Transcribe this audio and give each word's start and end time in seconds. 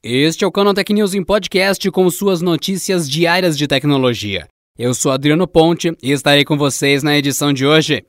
Este 0.00 0.44
é 0.44 0.46
o 0.46 0.52
Canal 0.52 0.72
News 0.90 1.12
em 1.12 1.24
podcast 1.24 1.90
com 1.90 2.08
suas 2.08 2.40
notícias 2.40 3.10
diárias 3.10 3.58
de 3.58 3.66
tecnologia. 3.66 4.46
Eu 4.78 4.94
sou 4.94 5.10
Adriano 5.10 5.44
Ponte 5.44 5.92
e 6.00 6.12
estarei 6.12 6.44
com 6.44 6.56
vocês 6.56 7.02
na 7.02 7.18
edição 7.18 7.52
de 7.52 7.66
hoje. 7.66 8.04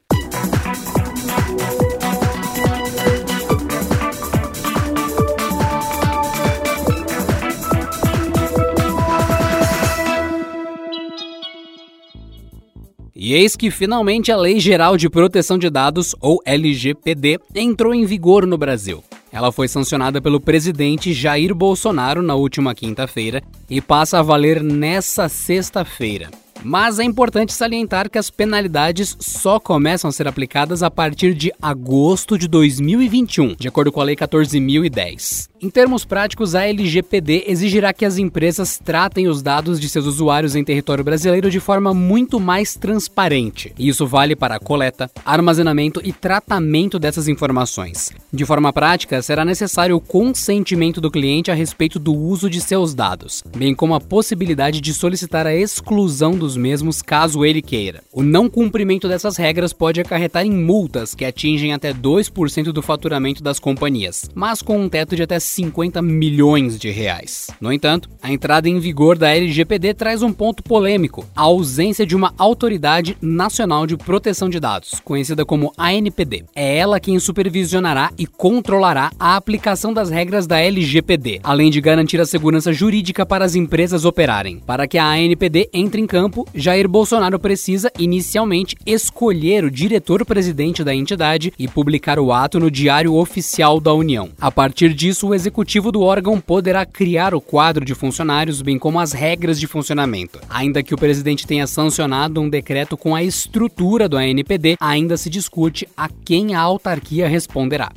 E 13.16 13.34
eis 13.34 13.56
que 13.56 13.72
finalmente 13.72 14.32
a 14.32 14.38
Lei 14.38 14.60
Geral 14.60 14.96
de 14.96 15.10
Proteção 15.10 15.58
de 15.58 15.72
Dados, 15.72 16.16
ou 16.22 16.40
LGPD, 16.46 17.40
entrou 17.56 17.96
em 17.96 18.06
vigor 18.06 18.46
no 18.46 18.60
Brasil. 18.60 19.04
Ela 19.32 19.52
foi 19.52 19.68
sancionada 19.68 20.22
pelo 20.22 20.40
presidente 20.40 21.14
Jair 21.14 21.54
Bolsonaro 21.54 22.22
na 22.22 22.36
última 22.36 22.74
quinta-feira 22.74 23.44
e 23.70 23.80
passa 23.80 24.20
a 24.20 24.24
valer 24.24 24.64
nessa 24.64 25.30
sexta-feira. 25.30 26.30
Mas 26.64 27.00
é 27.00 27.04
importante 27.04 27.54
salientar 27.54 28.10
que 28.10 28.18
as 28.18 28.30
penalidades 28.30 29.16
só 29.20 29.60
começam 29.60 30.10
a 30.10 30.12
ser 30.12 30.28
aplicadas 30.28 30.84
a 30.84 30.92
partir 30.92 31.34
de 31.34 31.52
agosto 31.62 32.38
de 32.38 32.48
2021, 32.48 33.56
de 33.56 33.68
acordo 33.68 33.92
com 33.92 34.02
a 34.02 34.04
Lei 34.04 34.16
14.010. 34.16 35.50
Em 35.62 35.70
termos 35.70 36.06
práticos, 36.06 36.56
a 36.56 36.66
LGPD 36.66 37.44
exigirá 37.48 37.92
que 37.92 38.06
as 38.06 38.18
empresas 38.18 38.80
tratem 38.82 39.28
os 39.28 39.42
dados 39.42 39.78
de 39.78 39.90
seus 39.90 40.06
usuários 40.06 40.56
em 40.56 40.64
território 40.64 41.04
brasileiro 41.04 41.52
de 41.52 41.60
forma 41.60 41.94
muito 41.94 42.40
mais 42.40 42.76
transparente. 42.76 43.74
E 43.78 43.90
isso 43.90 44.08
vale 44.08 44.38
para 44.38 44.56
a 44.56 44.60
coleta, 44.60 45.12
armazenamento 45.26 46.00
e 46.02 46.14
tratamento 46.14 46.98
dessas 46.98 47.28
informações. 47.28 48.10
De 48.32 48.46
forma 48.46 48.72
prática, 48.72 49.22
será 49.22 49.44
necessário 49.44 49.98
o 49.98 50.02
consentimento 50.02 51.02
do 51.02 51.12
cliente 51.12 51.52
a 51.52 51.54
respeito 51.54 52.00
do 52.00 52.16
uso 52.16 52.50
de 52.50 52.62
seus 52.62 52.94
dados, 52.94 53.44
bem 53.58 53.76
como 53.76 53.94
a 53.94 54.00
possibilidade 54.00 54.80
de 54.80 54.94
solicitar 54.94 55.46
a 55.46 55.54
exclusão 55.54 56.38
dos 56.38 56.49
mesmos 56.56 57.02
caso 57.02 57.46
ele 57.46 57.62
queira. 57.62 58.04
O 58.12 58.24
não 58.24 58.50
cumprimento 58.50 59.08
dessas 59.08 59.38
regras 59.38 59.74
pode 59.74 60.02
acarretar 60.02 60.46
em 60.46 60.52
multas 60.52 61.14
que 61.14 61.26
atingem 61.26 61.74
até 61.74 61.94
2% 61.94 62.72
do 62.72 62.82
faturamento 62.82 63.44
das 63.44 63.60
companhias, 63.60 64.30
mas 64.34 64.62
com 64.62 64.80
um 64.80 64.90
teto 64.90 65.16
de 65.16 65.24
até 65.24 65.40
50 65.40 66.02
milhões 66.02 66.80
de 66.80 66.90
reais. 66.90 67.50
No 67.60 67.72
entanto, 67.72 68.10
a 68.22 68.32
entrada 68.32 68.70
em 68.70 68.80
vigor 68.80 69.18
da 69.18 69.30
LGPD 69.36 69.94
traz 69.94 70.22
um 70.22 70.32
ponto 70.32 70.64
polêmico: 70.64 71.26
a 71.36 71.42
ausência 71.42 72.06
de 72.06 72.16
uma 72.16 72.34
Autoridade 72.38 73.18
Nacional 73.22 73.86
de 73.86 73.98
Proteção 73.98 74.50
de 74.50 74.60
Dados, 74.60 75.02
conhecida 75.04 75.46
como 75.46 75.74
ANPD. 75.78 76.46
É 76.56 76.78
ela 76.78 77.00
quem 77.00 77.20
supervisionará 77.20 78.12
e 78.18 78.26
controlará 78.26 79.12
a 79.20 79.36
aplicação 79.36 79.94
das 79.94 80.10
regras 80.10 80.48
da 80.48 80.60
LGPD, 80.60 81.40
além 81.44 81.70
de 81.70 81.82
garantir 81.82 82.20
a 82.20 82.26
segurança 82.26 82.72
jurídica 82.72 83.26
para 83.26 83.46
as 83.46 83.56
empresas 83.56 84.06
operarem. 84.06 84.60
Para 84.66 84.88
que 84.88 84.98
a 84.98 85.06
ANPD 85.06 85.70
entre 85.74 86.02
em 86.02 86.08
campo, 86.08 86.39
Jair 86.54 86.88
Bolsonaro 86.88 87.40
precisa 87.40 87.92
inicialmente 87.98 88.76
escolher 88.86 89.64
o 89.64 89.72
diretor-presidente 89.72 90.84
da 90.84 90.94
entidade 90.94 91.54
e 91.58 91.68
publicar 91.68 92.20
o 92.20 92.32
ato 92.32 92.60
no 92.60 92.70
Diário 92.70 93.16
Oficial 93.16 93.80
da 93.80 93.94
União. 93.94 94.30
A 94.40 94.52
partir 94.52 94.94
disso, 94.94 95.28
o 95.28 95.36
executivo 95.36 95.92
do 95.92 96.02
órgão 96.02 96.40
poderá 96.40 96.86
criar 96.86 97.34
o 97.34 97.42
quadro 97.42 97.86
de 97.86 97.96
funcionários, 97.96 98.62
bem 98.62 98.78
como 98.78 99.00
as 99.00 99.14
regras 99.14 99.60
de 99.60 99.68
funcionamento. 99.68 100.40
Ainda 100.50 100.84
que 100.84 100.94
o 100.94 100.98
presidente 100.98 101.48
tenha 101.48 101.68
sancionado 101.68 102.42
um 102.42 102.50
decreto 102.50 102.98
com 102.98 103.16
a 103.16 103.24
estrutura 103.24 104.08
do 104.08 104.18
ANPD, 104.18 104.78
ainda 104.80 105.18
se 105.18 105.30
discute 105.30 105.88
a 105.96 106.10
quem 106.26 106.56
a 106.56 106.60
autarquia 106.60 107.28
responderá. 107.28 107.92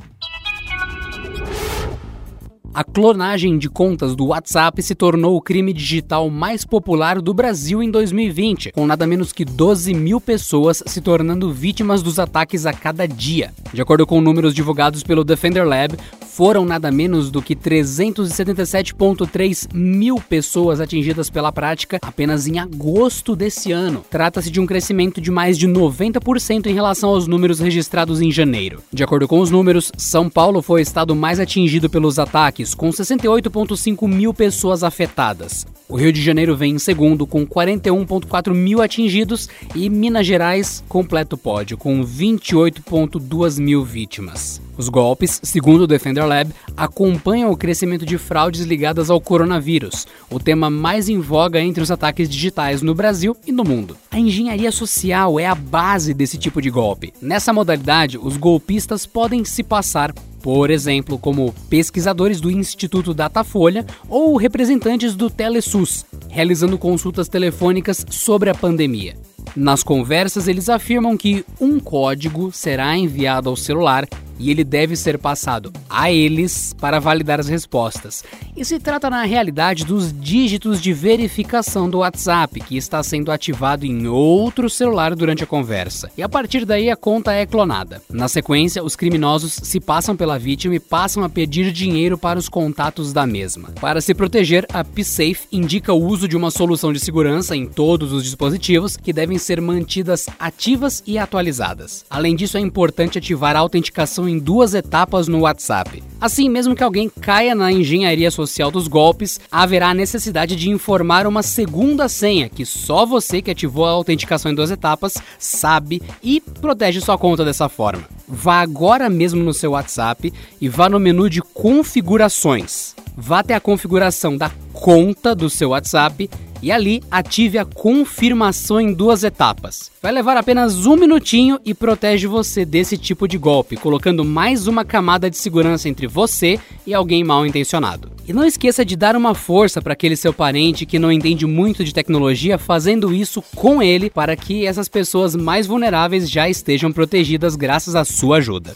A 2.75 2.83
clonagem 2.83 3.59
de 3.59 3.69
contas 3.69 4.15
do 4.15 4.25
WhatsApp 4.25 4.81
se 4.81 4.95
tornou 4.95 5.35
o 5.35 5.41
crime 5.41 5.71
digital 5.71 6.27
mais 6.27 6.65
popular 6.65 7.21
do 7.21 7.31
Brasil 7.31 7.83
em 7.83 7.91
2020, 7.91 8.71
com 8.71 8.87
nada 8.87 9.05
menos 9.05 9.31
que 9.31 9.45
12 9.45 9.93
mil 9.93 10.19
pessoas 10.19 10.81
se 10.83 10.99
tornando 10.99 11.53
vítimas 11.53 12.01
dos 12.01 12.17
ataques 12.17 12.65
a 12.65 12.73
cada 12.73 13.07
dia. 13.07 13.53
De 13.71 13.79
acordo 13.79 14.07
com 14.07 14.19
números 14.19 14.55
divulgados 14.55 15.03
pelo 15.03 15.23
Defender 15.23 15.67
Lab, 15.67 15.95
foram 16.35 16.65
nada 16.65 16.91
menos 16.91 17.29
do 17.29 17.43
que 17.43 17.55
377,3 17.55 19.67
mil 19.71 20.15
pessoas 20.15 20.81
atingidas 20.81 21.29
pela 21.29 21.51
prática 21.51 21.99
apenas 22.01 22.47
em 22.47 22.57
agosto 22.57 23.35
desse 23.35 23.71
ano. 23.71 24.03
Trata-se 24.09 24.49
de 24.49 24.59
um 24.59 24.65
crescimento 24.65 25.21
de 25.21 25.29
mais 25.29 25.59
de 25.59 25.67
90% 25.67 26.65
em 26.65 26.73
relação 26.73 27.11
aos 27.11 27.27
números 27.27 27.59
registrados 27.59 28.19
em 28.19 28.31
janeiro. 28.31 28.81
De 28.91 29.03
acordo 29.03 29.27
com 29.27 29.41
os 29.41 29.51
números, 29.51 29.91
São 29.95 30.27
Paulo 30.27 30.63
foi 30.63 30.81
o 30.81 30.83
estado 30.83 31.15
mais 31.15 31.39
atingido 31.39 31.87
pelos 31.87 32.17
ataques, 32.17 32.73
com 32.73 32.89
68,5 32.89 34.07
mil 34.07 34.33
pessoas 34.33 34.83
afetadas. 34.83 35.67
O 35.87 35.97
Rio 35.97 36.11
de 36.11 36.23
Janeiro 36.23 36.55
vem 36.55 36.73
em 36.73 36.79
segundo, 36.79 37.27
com 37.27 37.45
41,4 37.45 38.55
mil 38.55 38.81
atingidos, 38.81 39.47
e 39.75 39.87
Minas 39.87 40.25
Gerais 40.25 40.83
completa 40.89 41.35
o 41.35 41.37
pódio, 41.37 41.77
com 41.77 42.03
28,2 42.03 43.59
mil 43.59 43.83
vítimas. 43.83 44.59
Os 44.75 44.89
golpes, 44.89 45.39
segundo 45.43 45.81
o 45.81 45.87
Defender 45.87 46.25
Lab, 46.25 46.51
acompanham 46.75 47.51
o 47.51 47.57
crescimento 47.57 48.05
de 48.05 48.17
fraudes 48.17 48.61
ligadas 48.61 49.09
ao 49.09 49.21
coronavírus, 49.21 50.07
o 50.31 50.39
tema 50.39 50.69
mais 50.69 51.07
em 51.09 51.19
voga 51.19 51.61
entre 51.61 51.83
os 51.83 51.91
ataques 51.91 52.27
digitais 52.27 52.81
no 52.81 52.95
Brasil 52.95 53.37
e 53.45 53.51
no 53.51 53.63
mundo. 53.63 53.95
A 54.09 54.19
engenharia 54.19 54.71
social 54.71 55.39
é 55.39 55.45
a 55.45 55.53
base 55.53 56.13
desse 56.13 56.37
tipo 56.37 56.61
de 56.61 56.71
golpe. 56.71 57.13
Nessa 57.21 57.53
modalidade, 57.53 58.17
os 58.17 58.35
golpistas 58.35 59.05
podem 59.05 59.45
se 59.45 59.63
passar 59.63 60.13
por 60.43 60.69
exemplo, 60.69 61.17
como 61.17 61.55
pesquisadores 61.69 62.41
do 62.41 62.51
Instituto 62.51 63.13
Datafolha 63.13 63.85
ou 64.09 64.35
representantes 64.35 65.15
do 65.15 65.29
Telesus, 65.29 66.05
realizando 66.27 66.77
consultas 66.77 67.29
telefônicas 67.29 68.05
sobre 68.09 68.49
a 68.49 68.53
pandemia. 68.53 69.15
Nas 69.55 69.83
conversas, 69.83 70.49
eles 70.49 70.67
afirmam 70.67 71.15
que 71.15 71.45
um 71.61 71.79
código 71.79 72.51
será 72.51 72.97
enviado 72.97 73.49
ao 73.49 73.55
celular 73.55 74.05
e 74.39 74.49
ele 74.49 74.63
deve 74.63 74.95
ser 74.95 75.17
passado 75.17 75.71
a 75.89 76.11
eles 76.11 76.73
para 76.79 76.99
validar 76.99 77.39
as 77.39 77.47
respostas. 77.47 78.23
E 78.55 78.63
se 78.63 78.79
trata 78.79 79.09
na 79.09 79.23
realidade 79.23 79.85
dos 79.85 80.13
dígitos 80.13 80.81
de 80.81 80.93
verificação 80.93 81.89
do 81.89 81.99
WhatsApp, 81.99 82.59
que 82.59 82.77
está 82.77 83.01
sendo 83.01 83.31
ativado 83.31 83.85
em 83.85 84.07
outro 84.07 84.69
celular 84.69 85.15
durante 85.15 85.43
a 85.43 85.47
conversa. 85.47 86.11
E 86.17 86.23
a 86.23 86.29
partir 86.29 86.65
daí 86.65 86.89
a 86.89 86.95
conta 86.95 87.31
é 87.33 87.45
clonada. 87.45 88.01
Na 88.09 88.27
sequência, 88.27 88.83
os 88.83 88.95
criminosos 88.95 89.53
se 89.53 89.79
passam 89.79 90.15
pela 90.15 90.37
vítima 90.37 90.75
e 90.75 90.79
passam 90.79 91.23
a 91.23 91.29
pedir 91.29 91.71
dinheiro 91.71 92.17
para 92.17 92.39
os 92.39 92.49
contatos 92.49 93.11
da 93.13 93.25
mesma. 93.25 93.69
Para 93.79 94.01
se 94.01 94.13
proteger, 94.13 94.65
a 94.73 94.83
PSafe 94.83 95.47
indica 95.51 95.93
o 95.93 96.05
uso 96.05 96.27
de 96.27 96.37
uma 96.37 96.51
solução 96.51 96.93
de 96.93 96.99
segurança 96.99 97.55
em 97.55 97.65
todos 97.65 98.11
os 98.11 98.23
dispositivos 98.23 98.97
que 98.97 99.13
devem 99.13 99.37
ser 99.37 99.61
mantidas 99.61 100.27
ativas 100.39 101.03
e 101.05 101.17
atualizadas. 101.17 102.05
Além 102.09 102.35
disso, 102.35 102.57
é 102.57 102.61
importante 102.61 103.17
ativar 103.17 103.55
a 103.55 103.59
autenticação 103.59 104.22
em 104.27 104.39
duas 104.39 104.73
etapas 104.73 105.27
no 105.27 105.41
WhatsApp. 105.41 106.03
Assim, 106.19 106.49
mesmo 106.49 106.75
que 106.75 106.83
alguém 106.83 107.09
caia 107.09 107.53
na 107.53 107.71
engenharia 107.71 108.31
social 108.31 108.71
dos 108.71 108.87
golpes, 108.87 109.39
haverá 109.51 109.89
a 109.89 109.93
necessidade 109.93 110.55
de 110.55 110.69
informar 110.69 111.27
uma 111.27 111.43
segunda 111.43 112.07
senha 112.07 112.49
que 112.49 112.65
só 112.65 113.05
você 113.05 113.41
que 113.41 113.51
ativou 113.51 113.85
a 113.85 113.91
autenticação 113.91 114.51
em 114.51 114.55
duas 114.55 114.71
etapas 114.71 115.15
sabe 115.37 116.01
e 116.23 116.39
protege 116.39 117.01
sua 117.01 117.17
conta 117.17 117.43
dessa 117.43 117.67
forma. 117.67 118.03
Vá 118.27 118.61
agora 118.61 119.09
mesmo 119.09 119.43
no 119.43 119.53
seu 119.53 119.71
WhatsApp 119.71 120.33
e 120.61 120.69
vá 120.69 120.87
no 120.87 120.99
menu 120.99 121.29
de 121.29 121.41
configurações. 121.41 122.95
Vá 123.15 123.39
até 123.39 123.53
a 123.53 123.59
configuração 123.59 124.35
da 124.37 124.49
conta 124.83 125.33
do 125.33 125.49
seu 125.49 125.69
WhatsApp 125.69 126.29
e 126.61 126.69
ali 126.69 127.01
ative 127.09 127.57
a 127.57 127.63
confirmação 127.63 128.81
em 128.81 128.93
duas 128.93 129.23
etapas. 129.23 129.89
Vai 130.01 130.11
levar 130.11 130.35
apenas 130.35 130.85
um 130.85 130.97
minutinho 130.97 131.57
e 131.63 131.73
protege 131.73 132.27
você 132.27 132.65
desse 132.65 132.97
tipo 132.97 133.25
de 133.25 133.37
golpe, 133.37 133.77
colocando 133.77 134.25
mais 134.25 134.67
uma 134.67 134.83
camada 134.83 135.29
de 135.29 135.37
segurança 135.37 135.87
entre 135.87 136.05
você 136.05 136.59
e 136.85 136.93
alguém 136.93 137.23
mal 137.23 137.47
intencionado. 137.47 138.11
E 138.27 138.33
não 138.33 138.45
esqueça 138.45 138.83
de 138.83 138.97
dar 138.97 139.15
uma 139.15 139.33
força 139.33 139.81
para 139.81 139.93
aquele 139.93 140.17
seu 140.17 140.33
parente 140.33 140.85
que 140.85 140.99
não 140.99 141.13
entende 141.13 141.45
muito 141.45 141.85
de 141.85 141.93
tecnologia, 141.93 142.57
fazendo 142.57 143.13
isso 143.13 143.41
com 143.55 143.81
ele 143.81 144.09
para 144.09 144.35
que 144.35 144.65
essas 144.65 144.89
pessoas 144.89 145.33
mais 145.33 145.65
vulneráveis 145.65 146.29
já 146.29 146.49
estejam 146.49 146.91
protegidas 146.91 147.55
graças 147.55 147.95
à 147.95 148.03
sua 148.03 148.37
ajuda. 148.37 148.75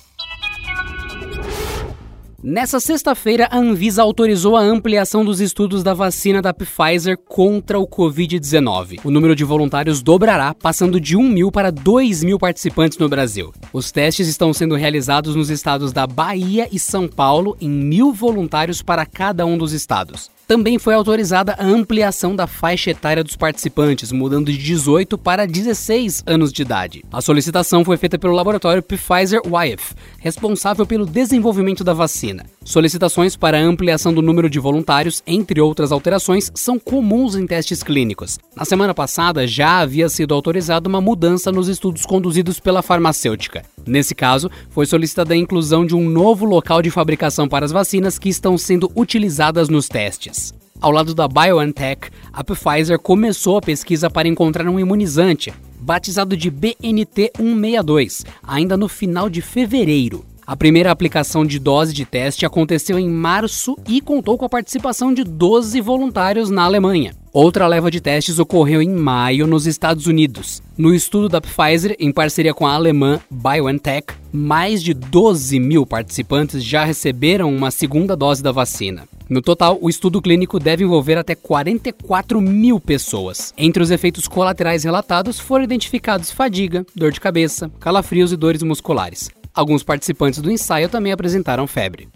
Nessa 2.50 2.80
sexta-feira, 2.80 3.50
a 3.52 3.58
Anvisa 3.58 4.02
autorizou 4.02 4.56
a 4.56 4.62
ampliação 4.62 5.26
dos 5.26 5.42
estudos 5.42 5.84
da 5.84 5.94
vacina 5.94 6.42
da 6.42 6.54
Pfizer 6.54 7.18
contra 7.18 7.78
o 7.78 7.86
Covid-19. 7.86 9.02
O 9.04 9.12
número 9.12 9.36
de 9.36 9.44
voluntários 9.44 10.02
dobrará, 10.02 10.54
passando 10.54 10.98
de 10.98 11.18
1 11.18 11.24
mil 11.24 11.52
para 11.52 11.74
2 11.74 12.24
mil 12.24 12.40
participantes 12.40 12.98
no 13.00 13.10
Brasil. 13.10 13.54
Os 13.74 13.92
testes 13.92 14.30
estão 14.30 14.54
sendo 14.54 14.76
realizados 14.76 15.36
nos 15.36 15.50
estados 15.50 15.92
da 15.92 16.08
Bahia 16.08 16.70
e 16.72 16.80
São 16.80 17.06
Paulo, 17.06 17.58
em 17.60 17.70
mil 17.70 18.14
voluntários 18.14 18.82
para 18.82 19.06
cada 19.06 19.46
um 19.46 19.58
dos 19.58 19.74
estados. 19.74 20.32
Também 20.48 20.80
foi 20.80 20.94
autorizada 20.94 21.58
a 21.60 21.66
ampliação 21.66 22.34
da 22.34 22.48
faixa 22.48 22.92
etária 22.92 23.22
dos 23.22 23.36
participantes, 23.36 24.14
mudando 24.14 24.50
de 24.50 24.58
18 24.58 25.18
para 25.18 25.46
16 25.46 26.24
anos 26.26 26.54
de 26.54 26.62
idade. 26.62 27.04
A 27.12 27.20
solicitação 27.20 27.84
foi 27.84 27.98
feita 27.98 28.18
pelo 28.18 28.34
laboratório 28.34 28.82
Pfizer 28.82 29.42
Wyeth, 29.46 29.94
responsável 30.20 30.86
pelo 30.86 31.06
desenvolvimento 31.06 31.84
da 31.84 31.94
vacina. 31.94 32.46
Solicitações 32.68 33.38
para 33.38 33.58
ampliação 33.58 34.14
do 34.14 34.22
número 34.22 34.50
de 34.50 34.60
voluntários, 34.60 35.24
entre 35.26 35.62
outras 35.62 35.90
alterações, 35.90 36.52
são 36.54 36.78
comuns 36.78 37.34
em 37.34 37.48
testes 37.48 37.82
clínicos. 37.82 38.38
Na 38.54 38.66
semana 38.66 38.94
passada, 38.94 39.48
já 39.48 39.80
havia 39.80 40.10
sido 40.10 40.34
autorizada 40.34 40.90
uma 40.90 41.00
mudança 41.00 41.50
nos 41.50 41.70
estudos 41.70 42.06
conduzidos 42.06 42.60
pela 42.60 42.82
farmacêutica. 42.82 43.64
Nesse 43.86 44.14
caso, 44.14 44.52
foi 44.70 44.86
solicitada 44.86 45.34
a 45.34 45.38
inclusão 45.38 45.86
de 45.86 45.96
um 45.96 46.10
novo 46.10 46.44
local 46.44 46.82
de 46.82 46.92
fabricação 46.92 47.48
para 47.48 47.64
as 47.64 47.72
vacinas 47.72 48.20
que 48.20 48.28
estão 48.28 48.58
sendo 48.58 48.92
utilizadas 48.94 49.70
nos 49.70 49.88
testes. 49.88 50.54
Ao 50.82 50.92
lado 50.92 51.16
da 51.16 51.26
BioNTech, 51.26 52.10
a 52.34 52.44
Pfizer 52.44 53.00
começou 53.00 53.56
a 53.56 53.62
pesquisa 53.62 54.10
para 54.10 54.28
encontrar 54.28 54.68
um 54.68 54.78
imunizante, 54.78 55.54
batizado 55.80 56.36
de 56.36 56.52
BNT162, 56.52 58.26
ainda 58.44 58.76
no 58.76 58.90
final 58.90 59.30
de 59.30 59.42
fevereiro. 59.42 60.26
A 60.48 60.56
primeira 60.56 60.90
aplicação 60.90 61.46
de 61.46 61.60
dose 61.60 61.94
de 61.94 62.06
teste 62.06 62.46
aconteceu 62.46 62.98
em 62.98 63.10
março 63.10 63.76
e 63.86 64.00
contou 64.00 64.38
com 64.38 64.46
a 64.46 64.50
participação 64.50 65.14
de 65.14 65.26
12 65.26 65.82
voluntários 65.82 66.50
na 66.50 66.64
Alemanha. 66.64 67.14
Outra 67.34 67.68
leva 67.68 67.92
de 67.92 68.00
testes 68.00 68.40
ocorreu 68.40 68.82
em 68.82 68.90
maio 68.90 69.46
nos 69.46 69.68
Estados 69.68 70.08
Unidos. 70.08 70.64
No 70.78 70.96
estudo 70.96 71.28
da 71.28 71.42
Pfizer, 71.42 71.98
em 72.00 72.14
parceria 72.14 72.54
com 72.54 72.66
a 72.66 72.76
alemã 72.76 73.20
BioNTech, 73.30 74.14
mais 74.32 74.82
de 74.82 74.94
12 74.94 75.60
mil 75.60 75.86
participantes 75.86 76.64
já 76.64 76.86
receberam 76.86 77.54
uma 77.54 77.70
segunda 77.70 78.16
dose 78.16 78.42
da 78.42 78.54
vacina. 78.54 79.04
No 79.30 79.42
total, 79.42 79.78
o 79.82 79.90
estudo 79.90 80.22
clínico 80.22 80.62
deve 80.62 80.86
envolver 80.86 81.18
até 81.18 81.36
44 81.36 82.40
mil 82.40 82.80
pessoas. 82.80 83.54
Entre 83.58 83.84
os 83.84 83.92
efeitos 83.92 84.30
colaterais 84.30 84.86
relatados 84.86 85.38
foram 85.42 85.66
identificados 85.66 86.32
fadiga, 86.32 86.86
dor 86.96 87.12
de 87.12 87.20
cabeça, 87.20 87.70
calafrios 87.82 88.32
e 88.32 88.38
dores 88.38 88.64
musculares. 88.64 89.30
Alguns 89.58 89.82
participantes 89.82 90.40
do 90.40 90.52
ensaio 90.52 90.88
também 90.88 91.12
apresentaram 91.12 91.66
febre. 91.66 92.08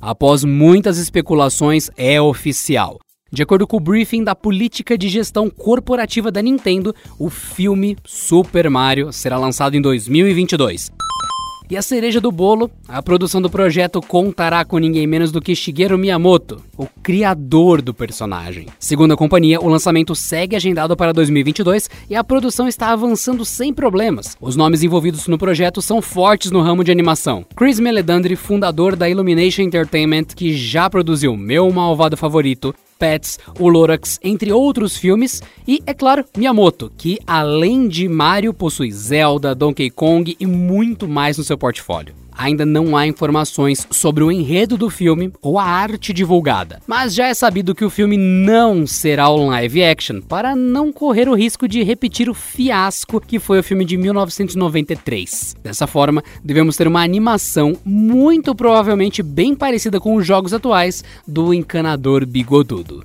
Após 0.00 0.44
muitas 0.44 0.96
especulações, 0.96 1.90
é 1.94 2.18
oficial. 2.18 2.98
De 3.30 3.42
acordo 3.42 3.66
com 3.66 3.76
o 3.76 3.80
briefing 3.80 4.24
da 4.24 4.34
política 4.34 4.96
de 4.96 5.10
gestão 5.10 5.50
corporativa 5.50 6.32
da 6.32 6.40
Nintendo, 6.40 6.94
o 7.18 7.28
filme 7.28 7.98
Super 8.06 8.70
Mario 8.70 9.12
será 9.12 9.36
lançado 9.36 9.76
em 9.76 9.82
2022. 9.82 10.90
E 11.70 11.78
a 11.78 11.82
cereja 11.82 12.20
do 12.20 12.30
bolo, 12.30 12.70
a 12.86 13.02
produção 13.02 13.40
do 13.40 13.48
projeto 13.48 13.98
contará 14.02 14.66
com 14.66 14.76
ninguém 14.76 15.06
menos 15.06 15.32
do 15.32 15.40
que 15.40 15.56
Shigeru 15.56 15.96
Miyamoto, 15.96 16.62
o 16.76 16.86
criador 17.02 17.80
do 17.80 17.94
personagem. 17.94 18.66
Segundo 18.78 19.14
a 19.14 19.16
companhia, 19.16 19.58
o 19.58 19.66
lançamento 19.66 20.14
segue 20.14 20.54
agendado 20.54 20.94
para 20.94 21.10
2022 21.12 21.88
e 22.10 22.14
a 22.14 22.22
produção 22.22 22.68
está 22.68 22.92
avançando 22.92 23.46
sem 23.46 23.72
problemas. 23.72 24.36
Os 24.42 24.56
nomes 24.56 24.82
envolvidos 24.82 25.26
no 25.26 25.38
projeto 25.38 25.80
são 25.80 26.02
fortes 26.02 26.50
no 26.50 26.60
ramo 26.60 26.84
de 26.84 26.92
animação. 26.92 27.46
Chris 27.56 27.80
Meledandri, 27.80 28.36
fundador 28.36 28.94
da 28.94 29.08
Illumination 29.08 29.62
Entertainment, 29.62 30.26
que 30.36 30.54
já 30.54 30.90
produziu 30.90 31.34
Meu 31.34 31.70
Malvado 31.72 32.14
Favorito, 32.14 32.74
Pets, 32.98 33.38
o 33.58 33.68
Lorax, 33.68 34.18
entre 34.22 34.52
outros 34.52 34.96
filmes, 34.96 35.42
e, 35.66 35.80
é 35.86 35.94
claro, 35.94 36.24
Miyamoto, 36.36 36.92
que 36.96 37.18
além 37.26 37.88
de 37.88 38.08
Mario 38.08 38.54
possui 38.54 38.90
Zelda, 38.90 39.54
Donkey 39.54 39.90
Kong 39.90 40.36
e 40.38 40.46
muito 40.46 41.06
mais 41.06 41.38
no 41.38 41.44
seu 41.44 41.58
portfólio. 41.58 42.23
Ainda 42.36 42.66
não 42.66 42.96
há 42.96 43.06
informações 43.06 43.86
sobre 43.90 44.24
o 44.24 44.30
enredo 44.30 44.76
do 44.76 44.90
filme 44.90 45.32
ou 45.40 45.58
a 45.58 45.64
arte 45.64 46.12
divulgada, 46.12 46.80
mas 46.86 47.14
já 47.14 47.28
é 47.28 47.34
sabido 47.34 47.74
que 47.74 47.84
o 47.84 47.90
filme 47.90 48.16
não 48.16 48.86
será 48.86 49.30
um 49.30 49.48
live 49.48 49.84
action 49.84 50.20
para 50.20 50.56
não 50.56 50.92
correr 50.92 51.28
o 51.28 51.34
risco 51.34 51.68
de 51.68 51.82
repetir 51.82 52.28
o 52.28 52.34
fiasco 52.34 53.20
que 53.20 53.38
foi 53.38 53.60
o 53.60 53.62
filme 53.62 53.84
de 53.84 53.96
1993. 53.96 55.56
Dessa 55.62 55.86
forma, 55.86 56.22
devemos 56.42 56.76
ter 56.76 56.88
uma 56.88 57.02
animação 57.02 57.76
muito 57.84 58.54
provavelmente 58.54 59.22
bem 59.22 59.54
parecida 59.54 60.00
com 60.00 60.16
os 60.16 60.26
jogos 60.26 60.52
atuais 60.52 61.04
do 61.26 61.54
encanador 61.54 62.26
bigodudo. 62.26 63.04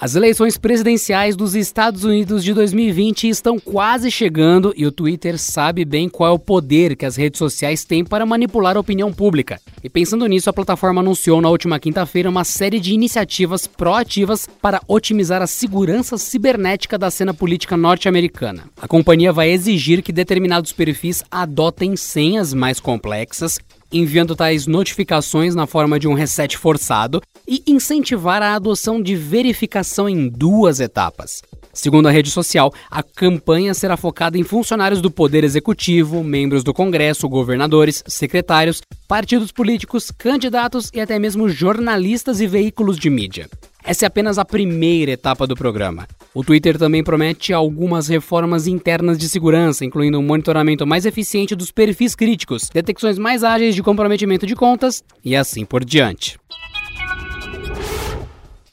As 0.00 0.14
eleições 0.14 0.56
presidenciais 0.56 1.34
dos 1.34 1.56
Estados 1.56 2.04
Unidos 2.04 2.44
de 2.44 2.54
2020 2.54 3.28
estão 3.28 3.58
quase 3.58 4.12
chegando 4.12 4.72
e 4.76 4.86
o 4.86 4.92
Twitter 4.92 5.36
sabe 5.36 5.84
bem 5.84 6.08
qual 6.08 6.30
é 6.30 6.32
o 6.32 6.38
poder 6.38 6.94
que 6.94 7.04
as 7.04 7.16
redes 7.16 7.38
sociais 7.38 7.84
têm 7.84 8.04
para 8.04 8.24
manipular 8.24 8.76
a 8.76 8.80
opinião 8.80 9.12
pública. 9.12 9.60
E 9.82 9.88
pensando 9.90 10.24
nisso, 10.26 10.48
a 10.48 10.52
plataforma 10.52 11.00
anunciou 11.00 11.40
na 11.40 11.50
última 11.50 11.80
quinta-feira 11.80 12.30
uma 12.30 12.44
série 12.44 12.78
de 12.78 12.94
iniciativas 12.94 13.66
proativas 13.66 14.48
para 14.62 14.80
otimizar 14.86 15.42
a 15.42 15.48
segurança 15.48 16.16
cibernética 16.16 16.96
da 16.96 17.10
cena 17.10 17.34
política 17.34 17.76
norte-americana. 17.76 18.70
A 18.80 18.86
companhia 18.86 19.32
vai 19.32 19.50
exigir 19.50 20.00
que 20.00 20.12
determinados 20.12 20.72
perfis 20.72 21.24
adotem 21.28 21.96
senhas 21.96 22.54
mais 22.54 22.78
complexas 22.78 23.58
enviando 23.92 24.36
tais 24.36 24.66
notificações 24.66 25.54
na 25.54 25.66
forma 25.66 25.98
de 25.98 26.06
um 26.08 26.14
reset 26.14 26.56
forçado 26.56 27.20
e 27.46 27.62
incentivar 27.66 28.42
a 28.42 28.54
adoção 28.54 29.02
de 29.02 29.16
verificação 29.16 30.08
em 30.08 30.28
duas 30.28 30.80
etapas. 30.80 31.42
Segundo 31.72 32.08
a 32.08 32.10
rede 32.10 32.30
social, 32.30 32.72
a 32.90 33.02
campanha 33.02 33.72
será 33.72 33.96
focada 33.96 34.36
em 34.36 34.42
funcionários 34.42 35.00
do 35.00 35.10
Poder 35.10 35.44
Executivo, 35.44 36.24
membros 36.24 36.64
do 36.64 36.74
Congresso, 36.74 37.28
governadores, 37.28 38.02
secretários, 38.06 38.82
partidos 39.06 39.52
políticos, 39.52 40.10
candidatos 40.10 40.90
e 40.92 41.00
até 41.00 41.18
mesmo 41.18 41.48
jornalistas 41.48 42.40
e 42.40 42.46
veículos 42.46 42.98
de 42.98 43.08
mídia. 43.08 43.48
Essa 43.84 44.06
é 44.06 44.08
apenas 44.08 44.38
a 44.38 44.44
primeira 44.44 45.12
etapa 45.12 45.46
do 45.46 45.54
programa. 45.54 46.06
O 46.34 46.44
Twitter 46.44 46.78
também 46.78 47.02
promete 47.02 47.52
algumas 47.52 48.06
reformas 48.06 48.66
internas 48.66 49.16
de 49.16 49.28
segurança, 49.28 49.84
incluindo 49.84 50.18
um 50.18 50.22
monitoramento 50.22 50.86
mais 50.86 51.06
eficiente 51.06 51.56
dos 51.56 51.70
perfis 51.70 52.14
críticos, 52.14 52.68
detecções 52.72 53.18
mais 53.18 53.42
ágeis 53.42 53.74
de 53.74 53.82
comprometimento 53.82 54.46
de 54.46 54.54
contas 54.54 55.02
e 55.24 55.34
assim 55.34 55.64
por 55.64 55.84
diante. 55.84 56.38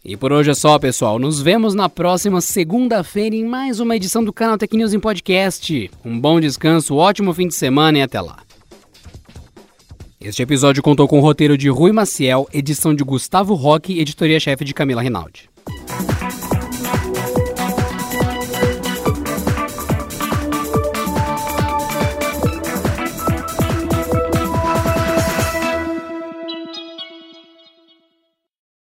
E 0.03 0.15
por 0.15 0.31
hoje 0.31 0.51
é 0.51 0.53
só, 0.53 0.77
pessoal. 0.77 1.17
Nos 1.17 1.41
vemos 1.41 1.73
na 1.73 1.89
próxima 1.89 2.39
segunda-feira 2.39 3.35
em 3.35 3.43
mais 3.43 3.79
uma 3.79 3.95
edição 3.95 4.23
do 4.23 4.31
canal 4.31 4.55
Tech 4.55 4.77
News 4.77 4.93
em 4.93 4.99
Podcast. 4.99 5.89
Um 6.05 6.19
bom 6.19 6.39
descanso, 6.39 6.95
ótimo 6.95 7.33
fim 7.33 7.47
de 7.47 7.55
semana 7.55 7.97
e 7.97 8.01
até 8.03 8.21
lá. 8.21 8.37
Este 10.21 10.43
episódio 10.43 10.83
contou 10.83 11.07
com 11.07 11.17
o 11.17 11.21
roteiro 11.21 11.57
de 11.57 11.69
Rui 11.69 11.91
Maciel, 11.91 12.47
edição 12.53 12.93
de 12.93 13.03
Gustavo 13.03 13.55
Roque 13.55 13.99
editoria-chefe 13.99 14.63
de 14.63 14.73
Camila 14.75 15.01
Rinaldi. 15.01 15.54